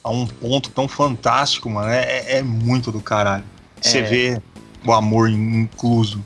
[0.04, 3.43] a um ponto tão fantástico, mano, é, é, é muito do caralho.
[3.86, 4.04] Você é.
[4.04, 4.41] vê
[4.86, 6.24] o amor incluso.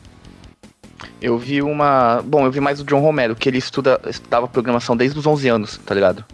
[1.21, 2.21] Eu vi uma.
[2.25, 5.47] Bom, eu vi mais o John Romero, que ele estuda, estudava programação desde os 11
[5.49, 6.25] anos, tá ligado?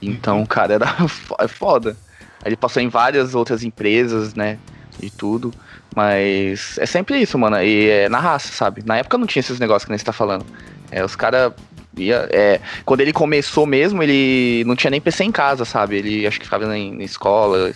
[0.00, 0.96] Então, cara, era
[1.40, 1.96] é foda.
[2.44, 4.58] Ele passou em várias outras empresas, né?
[5.00, 5.52] e tudo.
[5.94, 7.60] Mas é sempre isso, mano.
[7.62, 8.82] E é na raça, sabe?
[8.84, 10.44] Na época não tinha esses negócios que nem você tá falando.
[10.90, 11.52] É, os caras.
[12.30, 15.96] É, quando ele começou mesmo, ele não tinha nem PC em casa, sabe?
[15.96, 17.72] Ele acho que ficava na escola,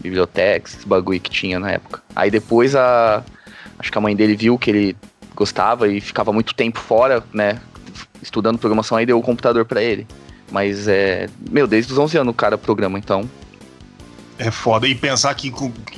[0.00, 2.02] biblioteca, esse bagulho que tinha na época.
[2.14, 3.22] Aí depois a.
[3.78, 4.96] Acho que a mãe dele viu que ele
[5.34, 7.60] gostava e ficava muito tempo fora, né?
[8.22, 10.06] Estudando programação, aí deu o computador para ele.
[10.50, 11.28] Mas é.
[11.50, 13.28] Meu, desde os 11 anos o cara programa, então
[14.38, 14.86] é foda.
[14.86, 15.52] E pensar que,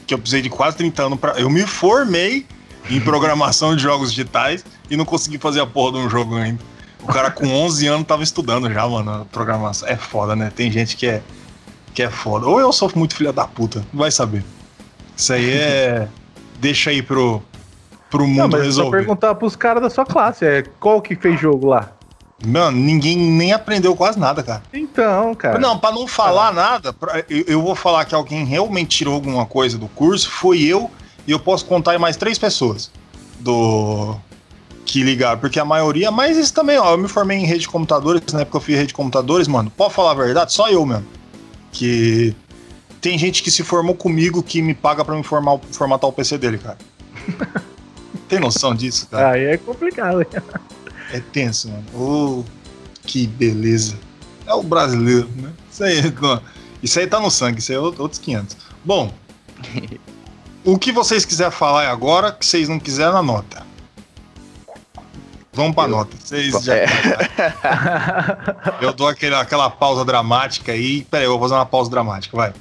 [0.07, 2.47] que eu precisei de quase 30 anos para Eu me formei
[2.91, 6.63] em programação de jogos digitais e não consegui fazer a porra de um jogo ainda.
[7.03, 9.89] O cara com 11 anos tava estudando já, mano, programação.
[9.89, 10.51] É foda, né?
[10.55, 11.23] Tem gente que é,
[11.95, 12.47] que é foda.
[12.47, 14.45] Ou eu sou muito filha da puta, vai saber.
[15.17, 16.09] Isso aí é.
[16.59, 17.43] Deixa aí pro,
[18.11, 18.91] pro mundo não, mas resolver.
[18.91, 21.91] Só perguntar pros caras da sua classe, é qual que fez jogo lá?
[22.47, 24.63] Mano, ninguém nem aprendeu quase nada, cara.
[24.73, 25.59] Então, cara.
[25.59, 29.47] Não, para não falar nada, pra, eu, eu, vou falar que alguém realmente tirou alguma
[29.47, 30.91] coisa do curso, foi eu,
[31.27, 32.91] e eu posso contar em mais três pessoas
[33.41, 34.15] do
[34.85, 37.69] que ligaram, porque a maioria, mas isso também, ó, eu me formei em rede de
[37.69, 40.85] computadores, na época eu fiz rede de computadores, mano, pode falar a verdade, só eu
[40.85, 41.07] mesmo.
[41.75, 42.35] Que
[43.01, 46.39] tem gente que se formou comigo que me paga para me formar, formatar o PC
[46.39, 46.79] dele, cara.
[48.29, 49.33] tem noção disso, cara?
[49.33, 50.25] Aí é complicado.
[51.13, 51.85] É tenso, mano.
[51.93, 52.45] Oh,
[53.03, 53.99] que beleza.
[54.47, 55.51] É o brasileiro, né?
[55.71, 56.01] Isso aí,
[56.83, 58.57] isso aí tá no sangue, isso aí é outros 500.
[58.85, 59.13] Bom,
[60.65, 63.67] o que vocês quiserem falar agora, que vocês não quiserem, na nota.
[65.55, 65.89] Vamos pra eu...
[65.89, 66.17] nota.
[66.17, 66.77] Vocês já.
[66.77, 66.87] É.
[68.83, 71.03] eu dou aquele, aquela pausa dramática aí.
[71.05, 72.53] Pera aí, eu vou fazer uma pausa dramática, vai.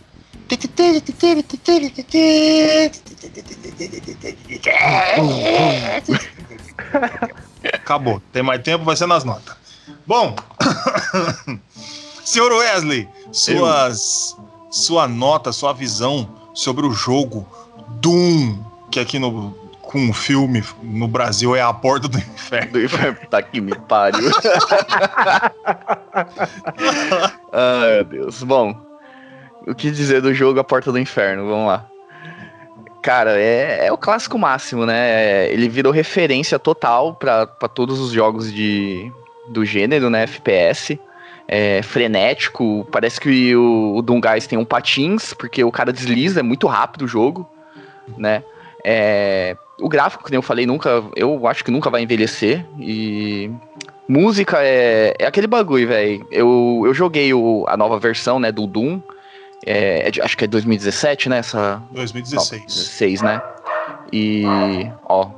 [7.74, 8.22] Acabou.
[8.32, 9.56] Tem mais tempo, vai ser nas notas.
[10.06, 10.36] Bom,
[12.24, 14.38] senhor Wesley, suas,
[14.70, 17.48] sua nota, sua visão sobre o jogo
[18.02, 19.56] Doom, que aqui no,
[19.94, 22.90] com o filme no Brasil é a porta do inferno.
[23.30, 24.32] Tá que me pariu.
[27.54, 28.42] Ai, meu Deus.
[28.42, 28.76] Bom,
[29.68, 31.48] o que dizer do jogo A Porta do Inferno?
[31.48, 31.86] Vamos lá.
[33.04, 35.48] Cara, é, é o clássico máximo, né?
[35.54, 39.12] Ele virou referência total para todos os jogos de,
[39.50, 40.24] do gênero, né?
[40.24, 41.00] FPS.
[41.48, 46.44] É frenético, parece que o, o Guys tem um patins, porque o cara desliza, é
[46.44, 47.48] muito rápido o jogo,
[48.18, 48.44] né?
[48.84, 52.66] É, o gráfico, que eu falei, nunca, eu acho que nunca vai envelhecer.
[52.80, 53.52] E
[54.08, 56.28] música é, é aquele bagulho, velho.
[56.32, 59.02] Eu, eu joguei o, a nova versão, né, do Doom.
[59.66, 61.38] É, é acho que é 2017, né?
[61.40, 61.82] Essa...
[61.92, 62.62] 2016.
[62.62, 63.42] Ó, 16, né?
[64.12, 64.44] E.
[65.06, 65.30] Ó.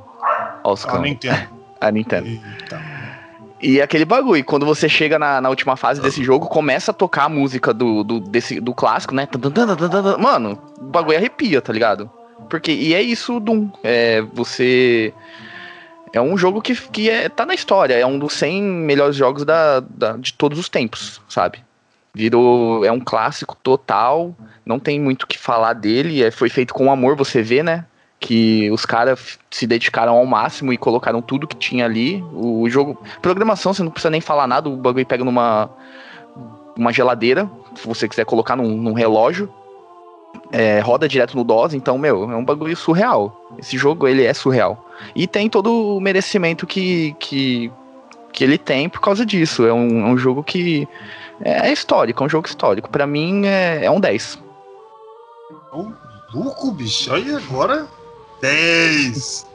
[0.64, 1.48] Ó os A Nintendo.
[1.80, 2.26] a Nintendo.
[2.26, 2.96] Eita.
[3.60, 7.24] E aquele bagulho, quando você chega na, na última fase desse jogo, começa a tocar
[7.24, 9.26] a música do, do, desse, do clássico, né?
[10.18, 12.10] Mano, o bagulho arrepia, tá ligado?
[12.48, 13.70] Porque, e é isso, Doom.
[13.82, 15.12] É, você.
[16.12, 19.44] É um jogo que, que é, tá na história, é um dos 100 melhores jogos
[19.44, 21.58] da, da, de todos os tempos, sabe?
[22.14, 22.84] Virou.
[22.84, 24.34] É um clássico total.
[24.64, 26.22] Não tem muito o que falar dele.
[26.22, 27.84] É, foi feito com amor, você vê, né?
[28.18, 32.22] Que os caras se dedicaram ao máximo e colocaram tudo que tinha ali.
[32.32, 32.98] O, o jogo.
[33.20, 34.68] Programação, você não precisa nem falar nada.
[34.68, 35.68] O bagulho pega numa.
[36.74, 39.50] Uma geladeira, se você quiser colocar num, num relógio,
[40.52, 43.48] é, roda direto no DOS, então, meu, é um bagulho surreal.
[43.58, 44.86] Esse jogo, ele é surreal.
[45.14, 47.70] E tem todo o merecimento que, que,
[48.32, 49.66] que ele tem por causa disso.
[49.66, 50.88] É um, é um jogo que
[51.40, 52.88] é histórico, é um jogo histórico.
[52.88, 54.38] Para mim é, é um 10.
[55.72, 55.90] Ô,
[56.32, 57.12] louco, bicho.
[57.12, 57.86] Olha agora.
[58.40, 59.46] 10.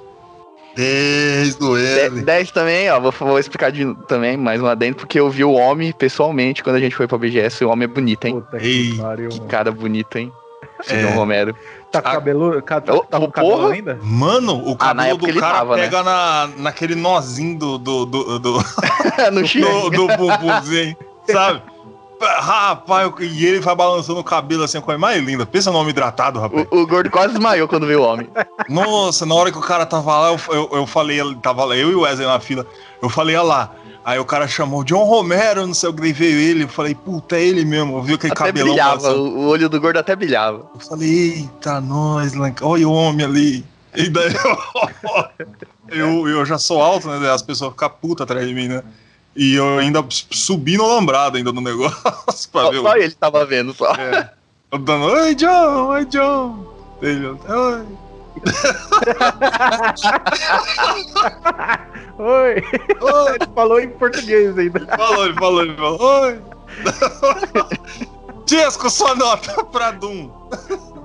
[0.76, 2.22] 10 do L.
[2.22, 3.00] 10 também, ó.
[3.00, 6.78] Vou, vou explicar de, também mais uma dentro, porque eu vi o homem pessoalmente quando
[6.78, 7.66] a gente foi pra BGS.
[7.66, 8.42] O homem é bonito, hein?
[8.42, 10.32] Puta Ei, que pariu, Que cara bonito, hein?
[10.90, 11.02] É.
[11.02, 11.56] João Romero.
[11.92, 12.62] Tá com Ah, cabelo.
[12.62, 13.74] Tá, tá ô, com cabelo porra.
[13.74, 14.00] ainda?
[14.02, 15.84] Mano, o Ah, cabelo época do cara tava, né?
[15.84, 18.54] pega na, naquele nozinho do, do, do, do,
[19.34, 19.66] no Chile.
[19.90, 20.96] do, do bumbumzinho,
[21.30, 21.62] sabe?
[22.22, 25.46] Rapaz, eu- e ele vai balançando o cabelo assim, a coisa mais linda.
[25.46, 26.68] Pensa no homem hidratado, rapaz.
[26.72, 28.30] O, o gordo quase desmaiou quando viu o homem.
[28.70, 31.92] Nossa, na hora que o cara tava lá, eu, eu, eu falei, tava lá, eu
[31.92, 32.66] e o Wesley na fila,
[33.02, 33.72] eu falei, olha lá.
[34.04, 36.96] Aí o cara chamou John Romero, não sei o que, daí veio ele, eu falei,
[36.96, 40.16] puta, é ele mesmo, eu vi aquele Até cabelão brilhava, o, olho do gordo até
[40.16, 40.66] brilhava.
[40.74, 43.66] Eu falei, eita, nós, olha o homem ali.
[43.96, 44.34] E daí
[45.90, 47.30] eu, eu, eu já sou alto, né?
[47.30, 48.82] As pessoas ficam putas atrás de mim, né?
[49.36, 52.84] E eu ainda subi no alambrado ainda no negócio pra Só, ver o.
[52.84, 53.94] só ele tava vendo, só.
[53.96, 54.30] É.
[54.72, 56.66] Eu dando, oi, John, oi, John.
[57.02, 57.86] Ele, oi.
[62.18, 62.64] Oi!
[63.02, 63.36] Oi.
[63.36, 64.86] Ele falou em português ainda.
[64.96, 66.42] Falou, ele falou, ele falou, oi.
[68.46, 70.30] Tiesco, sua nota pra Doom.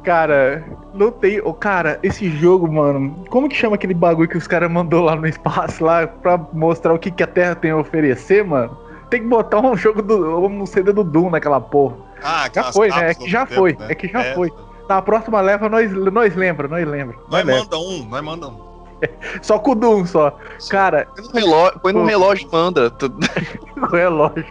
[0.07, 0.65] Cara,
[0.95, 1.41] não tem.
[1.41, 3.25] Ô, cara, esse jogo, mano.
[3.29, 6.95] Como que chama aquele bagulho que os caras mandou lá no espaço lá pra mostrar
[6.95, 8.79] o que, que a Terra tem a oferecer, mano?
[9.11, 10.47] Tem que botar um jogo do.
[10.47, 11.97] um CD do Doom naquela porra.
[12.23, 13.11] Ah, Já foi, né?
[13.11, 13.73] É que já do foi.
[13.73, 13.89] tempo, né?
[13.91, 14.53] É que já foi.
[14.89, 17.17] Na próxima leva, nós, nós lembra, nós lembra.
[17.29, 18.61] Nós Nós manda um, nós manda um.
[19.43, 20.39] Só com o Doom só.
[20.71, 22.91] Cara, Põe no relógio, põe no relógio manda.
[22.95, 23.13] Tu-
[23.77, 24.47] o relógio.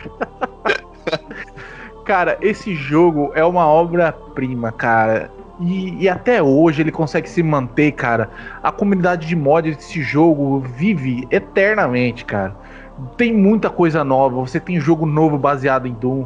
[2.04, 5.32] cara, esse jogo é uma obra-prima, cara.
[5.60, 8.30] E, e até hoje ele consegue se manter, cara.
[8.62, 12.56] A comunidade de mods desse jogo vive eternamente, cara.
[13.18, 14.40] Tem muita coisa nova.
[14.42, 16.26] Você tem jogo novo baseado em Doom.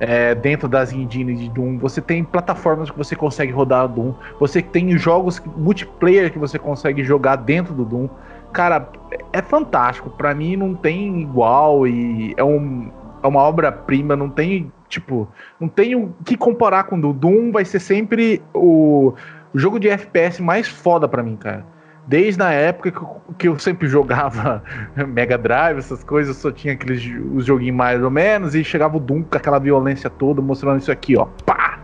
[0.00, 4.62] é, dentro das engines de Doom, você tem plataformas que você consegue rodar Doom, você
[4.62, 8.08] tem jogos multiplayer que você consegue jogar dentro do Doom.
[8.50, 8.88] Cara,
[9.30, 10.08] é fantástico.
[10.08, 12.90] Pra mim não tem igual e é, um,
[13.22, 15.26] é uma obra-prima, não tem, tipo,
[15.58, 17.12] não tem o que comparar com o Doom.
[17.14, 19.14] Doom vai ser sempre o,
[19.54, 21.64] o jogo de FPS mais foda pra mim, cara.
[22.06, 24.62] Desde a época que eu, que eu sempre jogava
[25.08, 29.00] Mega Drive, essas coisas, só tinha aqueles os joguinhos mais ou menos, e chegava o
[29.00, 31.26] Doom com aquela violência toda, mostrando isso aqui, ó.
[31.46, 31.78] Pá!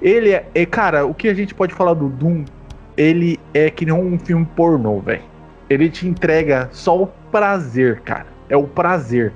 [0.00, 2.44] Ele é, é, cara, o que a gente pode falar do Doom,
[2.96, 5.22] ele é que nem um filme pornô, velho.
[5.70, 8.26] Ele te entrega só o prazer, cara.
[8.48, 9.32] É o prazer.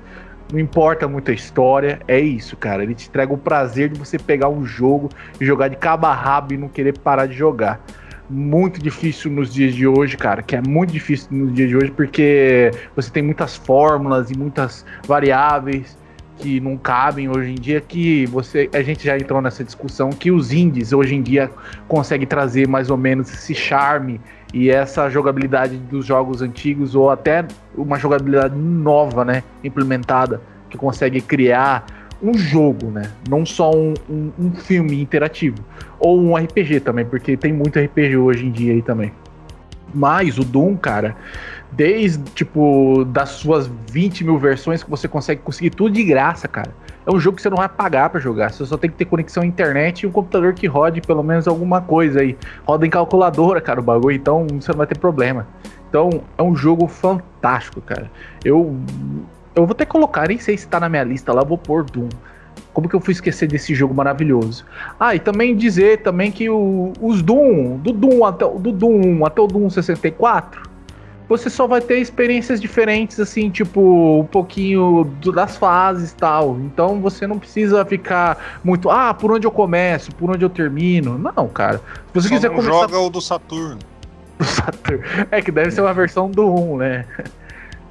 [0.52, 2.82] Não importa muito a história, é isso, cara.
[2.82, 5.09] Ele te entrega o prazer de você pegar um jogo
[5.40, 7.80] e jogar de cabo a rabo e não querer parar de jogar.
[8.30, 10.42] Muito difícil nos dias de hoje, cara.
[10.42, 14.85] Que é muito difícil nos dias de hoje porque você tem muitas fórmulas e muitas
[15.06, 15.98] variáveis
[16.38, 17.80] que não cabem hoje em dia.
[17.80, 21.50] Que você, a gente já entrou nessa discussão que os indies hoje em dia
[21.88, 24.20] conseguem trazer mais ou menos esse charme
[24.52, 31.20] e essa jogabilidade dos jogos antigos ou até uma jogabilidade nova, né, implementada que consegue
[31.20, 31.85] criar
[32.22, 35.59] um jogo, né, não só um, um, um filme interativo
[35.98, 39.12] ou um RPG também, porque tem muito RPG hoje em dia aí também.
[39.94, 41.16] Mas o Doom, cara,
[41.72, 46.74] desde tipo das suas 20 mil versões que você consegue conseguir tudo de graça, cara.
[47.07, 48.51] É um jogo que você não vai pagar pra jogar.
[48.53, 51.47] Você só tem que ter conexão à internet e um computador que rode pelo menos
[51.47, 52.37] alguma coisa aí.
[52.66, 55.47] Roda em calculadora, cara, o bagulho, então você não vai ter problema.
[55.88, 58.11] Então, é um jogo fantástico, cara.
[58.45, 58.77] Eu
[59.55, 62.09] eu vou até colocar, nem sei se tá na minha lista lá, vou pôr Doom.
[62.75, 64.66] Como que eu fui esquecer desse jogo maravilhoso?
[65.01, 69.25] Ah, e também dizer também que o- os Doom, do Doom até, do Doom 1
[69.25, 70.65] até o Doom 64,
[71.29, 76.57] você só vai ter experiências diferentes, assim, tipo, um pouquinho do- das fases e tal.
[76.61, 81.19] Então você não precisa ficar muito, ah, por onde eu começo, por onde eu termino.
[81.19, 81.79] Não, cara.
[81.79, 83.79] Se você Só quiser começar joga o do Saturno.
[84.39, 85.03] do Saturn.
[85.31, 87.05] É que deve ser uma versão do 1, né?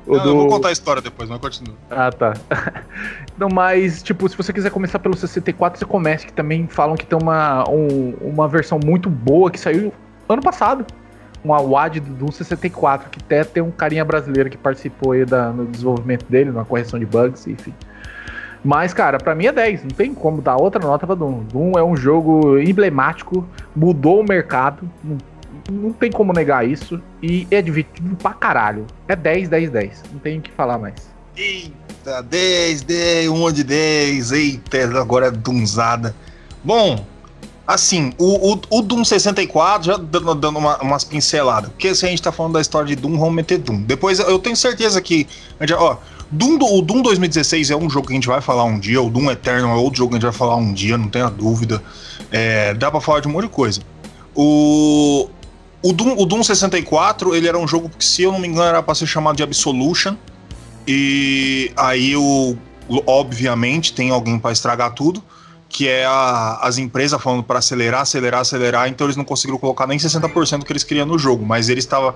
[0.07, 1.73] Não, Eu vou contar a história depois, mas continua.
[1.89, 2.33] Ah, tá.
[3.37, 7.05] Não, mas, tipo, se você quiser começar pelo 64, você comece, que também falam que
[7.05, 9.91] tem uma, um- uma versão muito boa que saiu
[10.29, 10.85] ano passado.
[11.45, 15.51] Uma WAD do Doom 64, que até tem um carinha brasileiro que participou aí da,
[15.51, 17.71] no desenvolvimento dele, na correção de bugs, enfim.
[18.63, 21.43] Mas, cara, pra mim é 10, não tem como dar outra nota pra Doom.
[21.43, 25.17] Doom é um jogo emblemático, mudou o mercado, não,
[25.71, 28.87] não tem como negar isso, e é divertido pra caralho.
[29.07, 30.95] É 10, 10, 10, não tem o que falar mais.
[31.37, 34.31] Eita, 10, 10, um monte de 10.
[34.31, 36.15] Eita, agora é dunzada.
[36.63, 37.05] Bom,
[37.67, 41.71] Assim, o, o, o Doom 64, já dando, dando uma, umas pinceladas.
[41.71, 43.81] Porque se a gente tá falando da história de Doom, vamos meter Doom.
[43.81, 45.27] Depois eu tenho certeza que.
[45.59, 45.97] Gente, ó,
[46.29, 49.01] Doom, o Doom 2016 é um jogo que a gente vai falar um dia.
[49.01, 51.27] O Doom Eternal é outro jogo que a gente vai falar um dia, não tenha
[51.27, 51.81] dúvida.
[52.31, 53.81] É, dá pra falar de um monte de coisa.
[54.35, 55.27] O,
[55.81, 58.67] o, Doom, o Doom 64, ele era um jogo que, se eu não me engano,
[58.67, 60.15] era pra ser chamado de Absolution.
[60.87, 62.55] E aí, o,
[63.07, 65.23] obviamente, tem alguém para estragar tudo
[65.75, 69.85] que é a, as empresas falando para acelerar, acelerar, acelerar, então eles não conseguiram colocar
[69.85, 72.15] nem 60% que eles queriam no jogo, mas ele estava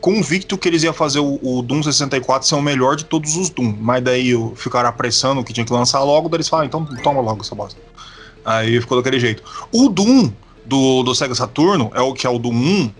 [0.00, 3.48] convicto que eles iam fazer o, o, Doom 64 ser o melhor de todos os
[3.48, 7.20] Doom, mas daí ficaram apressando que tinha que lançar logo, daí eles falaram, então toma
[7.20, 7.80] logo essa bosta.
[8.44, 9.44] Aí ficou daquele jeito.
[9.70, 10.32] O Doom
[10.64, 12.90] do, do Sega Saturno, é o que é o Doom 1,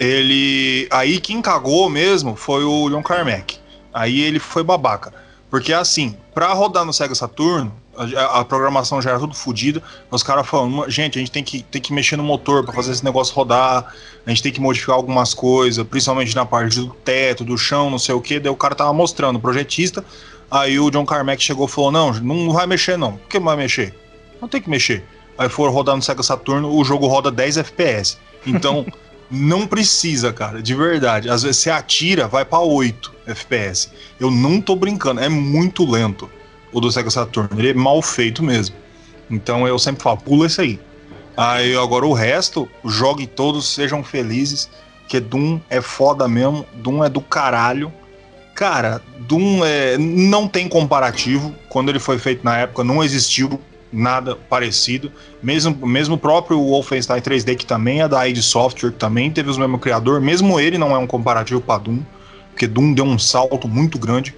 [0.00, 0.88] ele.
[0.90, 3.58] Aí quem cagou mesmo foi o Leon Carmack.
[3.94, 5.14] Aí ele foi babaca.
[5.48, 9.82] Porque assim, pra rodar no Sega Saturno, a, a, programação já era tudo fodida.
[10.10, 12.92] Os caras falando, gente, a gente tem que, tem que mexer no motor para fazer
[12.92, 13.94] esse negócio rodar,
[14.24, 17.98] a gente tem que modificar algumas coisas, principalmente na parte do teto, do chão, não
[17.98, 18.38] sei o que.
[18.38, 20.04] Daí o cara tava mostrando, o projetista.
[20.50, 23.16] Aí o John Carmack chegou e falou: Não, não vai mexer não.
[23.16, 23.94] Por que não vai mexer?
[24.40, 25.04] Não tem que mexer.
[25.38, 28.18] Aí for rodar no Sega Saturno, o jogo roda 10 FPS.
[28.46, 28.86] Então,
[29.30, 31.28] não precisa, cara, de verdade.
[31.28, 33.90] Às vezes você atira, vai para 8 FPS.
[34.20, 36.30] Eu não tô brincando, é muito lento
[36.72, 37.48] o do Sega Saturn.
[37.56, 38.76] Ele é mal feito mesmo.
[39.30, 40.80] Então eu sempre falo, pula esse aí.
[41.36, 44.68] Aí agora o resto, jogue todos, sejam felizes.
[45.08, 47.92] Que Doom é foda mesmo, Doom é do caralho.
[48.54, 51.54] Cara, Doom é, não tem comparativo.
[51.68, 53.60] Quando ele foi feito na época, não existiu
[53.92, 55.12] nada parecido.
[55.42, 59.50] Mesmo, mesmo o próprio Wolfenstein 3D, que também é da id Software, que também teve
[59.50, 62.00] o mesmo criador, mesmo ele não é um comparativo para Doom,
[62.50, 64.34] porque Doom deu um salto muito grande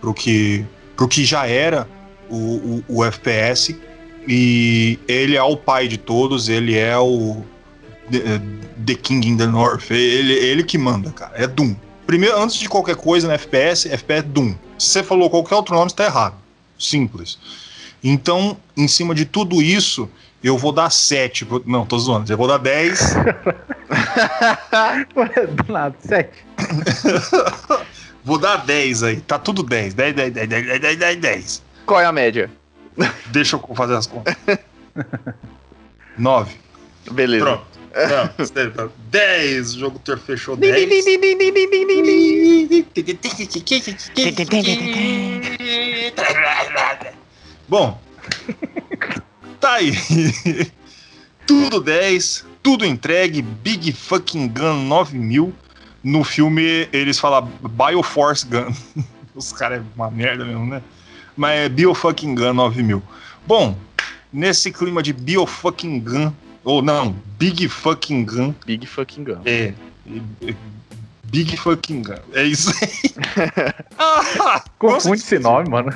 [0.00, 0.64] pro que
[0.96, 1.86] pro que já era
[2.28, 3.76] o, o, o FPS.
[4.26, 7.44] E ele é o pai de todos, ele é o
[8.10, 8.40] The,
[8.84, 9.90] the King in the North.
[9.90, 11.32] Ele, ele que manda, cara.
[11.36, 11.76] É Doom.
[12.06, 14.54] Primeiro, antes de qualquer coisa no FPS, FPS é Doom.
[14.78, 16.34] Se você falou qualquer outro nome, está errado.
[16.78, 17.38] Simples.
[18.02, 20.08] Então, em cima de tudo isso,
[20.42, 21.46] eu vou dar 7.
[21.66, 22.30] Não, tô zoando.
[22.32, 23.14] Eu vou dar 10.
[25.56, 26.30] Do nada, 7.
[28.26, 29.20] Vou dar 10 aí.
[29.20, 29.94] Tá tudo 10.
[29.94, 31.62] 10, 10, 10, 10, 10, 10, 10.
[31.86, 32.50] Qual é a média?
[33.30, 34.34] Deixa eu fazer as contas.
[36.18, 36.56] 9.
[37.12, 37.44] Beleza.
[37.44, 37.64] Pronto.
[37.94, 39.74] Não, 10.
[39.74, 40.74] O jogo ter fechou 10.
[47.68, 48.00] Bom,
[49.60, 49.92] tá aí.
[51.46, 55.54] tudo 10, tudo entregue, Big Fucking Gun 9000
[56.06, 58.72] no filme eles falam Bioforce Gun.
[59.34, 60.80] Os caras é uma merda mesmo, né?
[61.36, 63.02] Mas é Biofucking Gun 9000.
[63.44, 63.76] Bom,
[64.32, 66.32] nesse clima de Biofucking Gun,
[66.62, 68.54] ou não, Big Fucking Gun.
[68.64, 69.40] Big Fucking Gun.
[69.44, 69.74] É.
[71.24, 72.14] Big Fucking Gun.
[72.32, 73.12] É isso aí.
[73.98, 75.90] ah, Confunde esse nome, mano.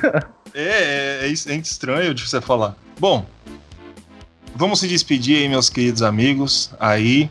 [0.53, 2.75] É, é, é, é estranho de você falar.
[2.99, 3.25] Bom,
[4.53, 6.69] vamos se despedir aí, meus queridos amigos.
[6.79, 7.29] Aí,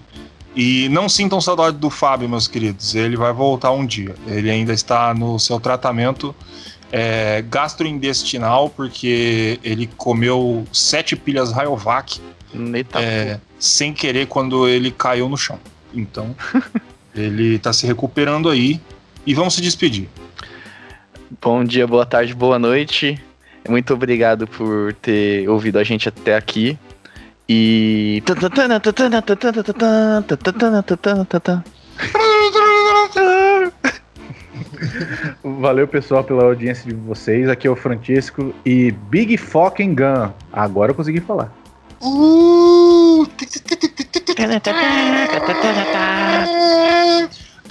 [0.55, 2.95] e não sintam saudade do Fábio, meus queridos.
[2.95, 4.15] Ele vai voltar um dia.
[4.27, 6.35] Ele ainda está no seu tratamento
[6.91, 12.21] é, gastrointestinal, porque ele comeu sete pilhas Rayovac
[12.95, 15.59] é, sem querer quando ele caiu no chão.
[15.95, 16.35] Então,
[17.15, 18.81] ele está se recuperando aí.
[19.27, 20.09] E vamos se despedir.
[21.41, 23.21] Bom dia, boa tarde, boa noite.
[23.69, 26.79] Muito obrigado por ter ouvido a gente até aqui.
[27.53, 28.23] E.
[35.43, 37.49] Valeu, pessoal, pela audiência de vocês.
[37.49, 40.31] Aqui é o Francisco e Big Fucking Gun.
[40.53, 41.53] Agora eu consegui falar.
[42.01, 43.27] Uh!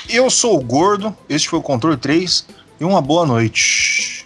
[0.09, 2.45] Eu sou o Gordo, este foi o Controle 3
[2.79, 4.25] e uma boa noite.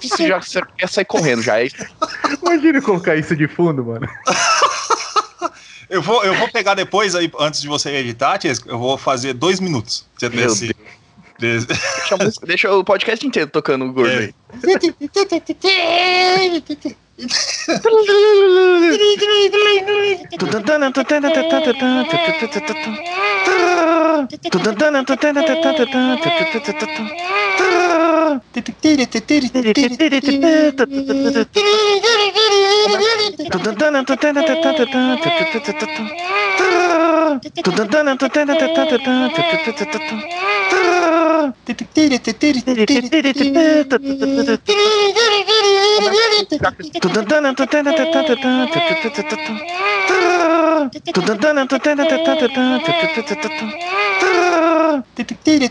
[0.00, 1.60] Você já você quer sair correndo já.
[1.62, 1.68] é
[2.42, 4.08] Imagina colocar isso de fundo, mano.
[5.88, 9.32] Eu vou, eu vou pegar depois aí, antes de você editar, Tiesco, eu vou fazer
[9.32, 10.06] dois minutos.
[10.16, 10.74] Você Meu desse-
[11.38, 14.18] desse- Deixa, música- deixa o podcast inteiro tocando o gordo É.
[14.18, 14.34] aí.
[28.30, 28.40] Ура!
[54.90, 55.70] Detective,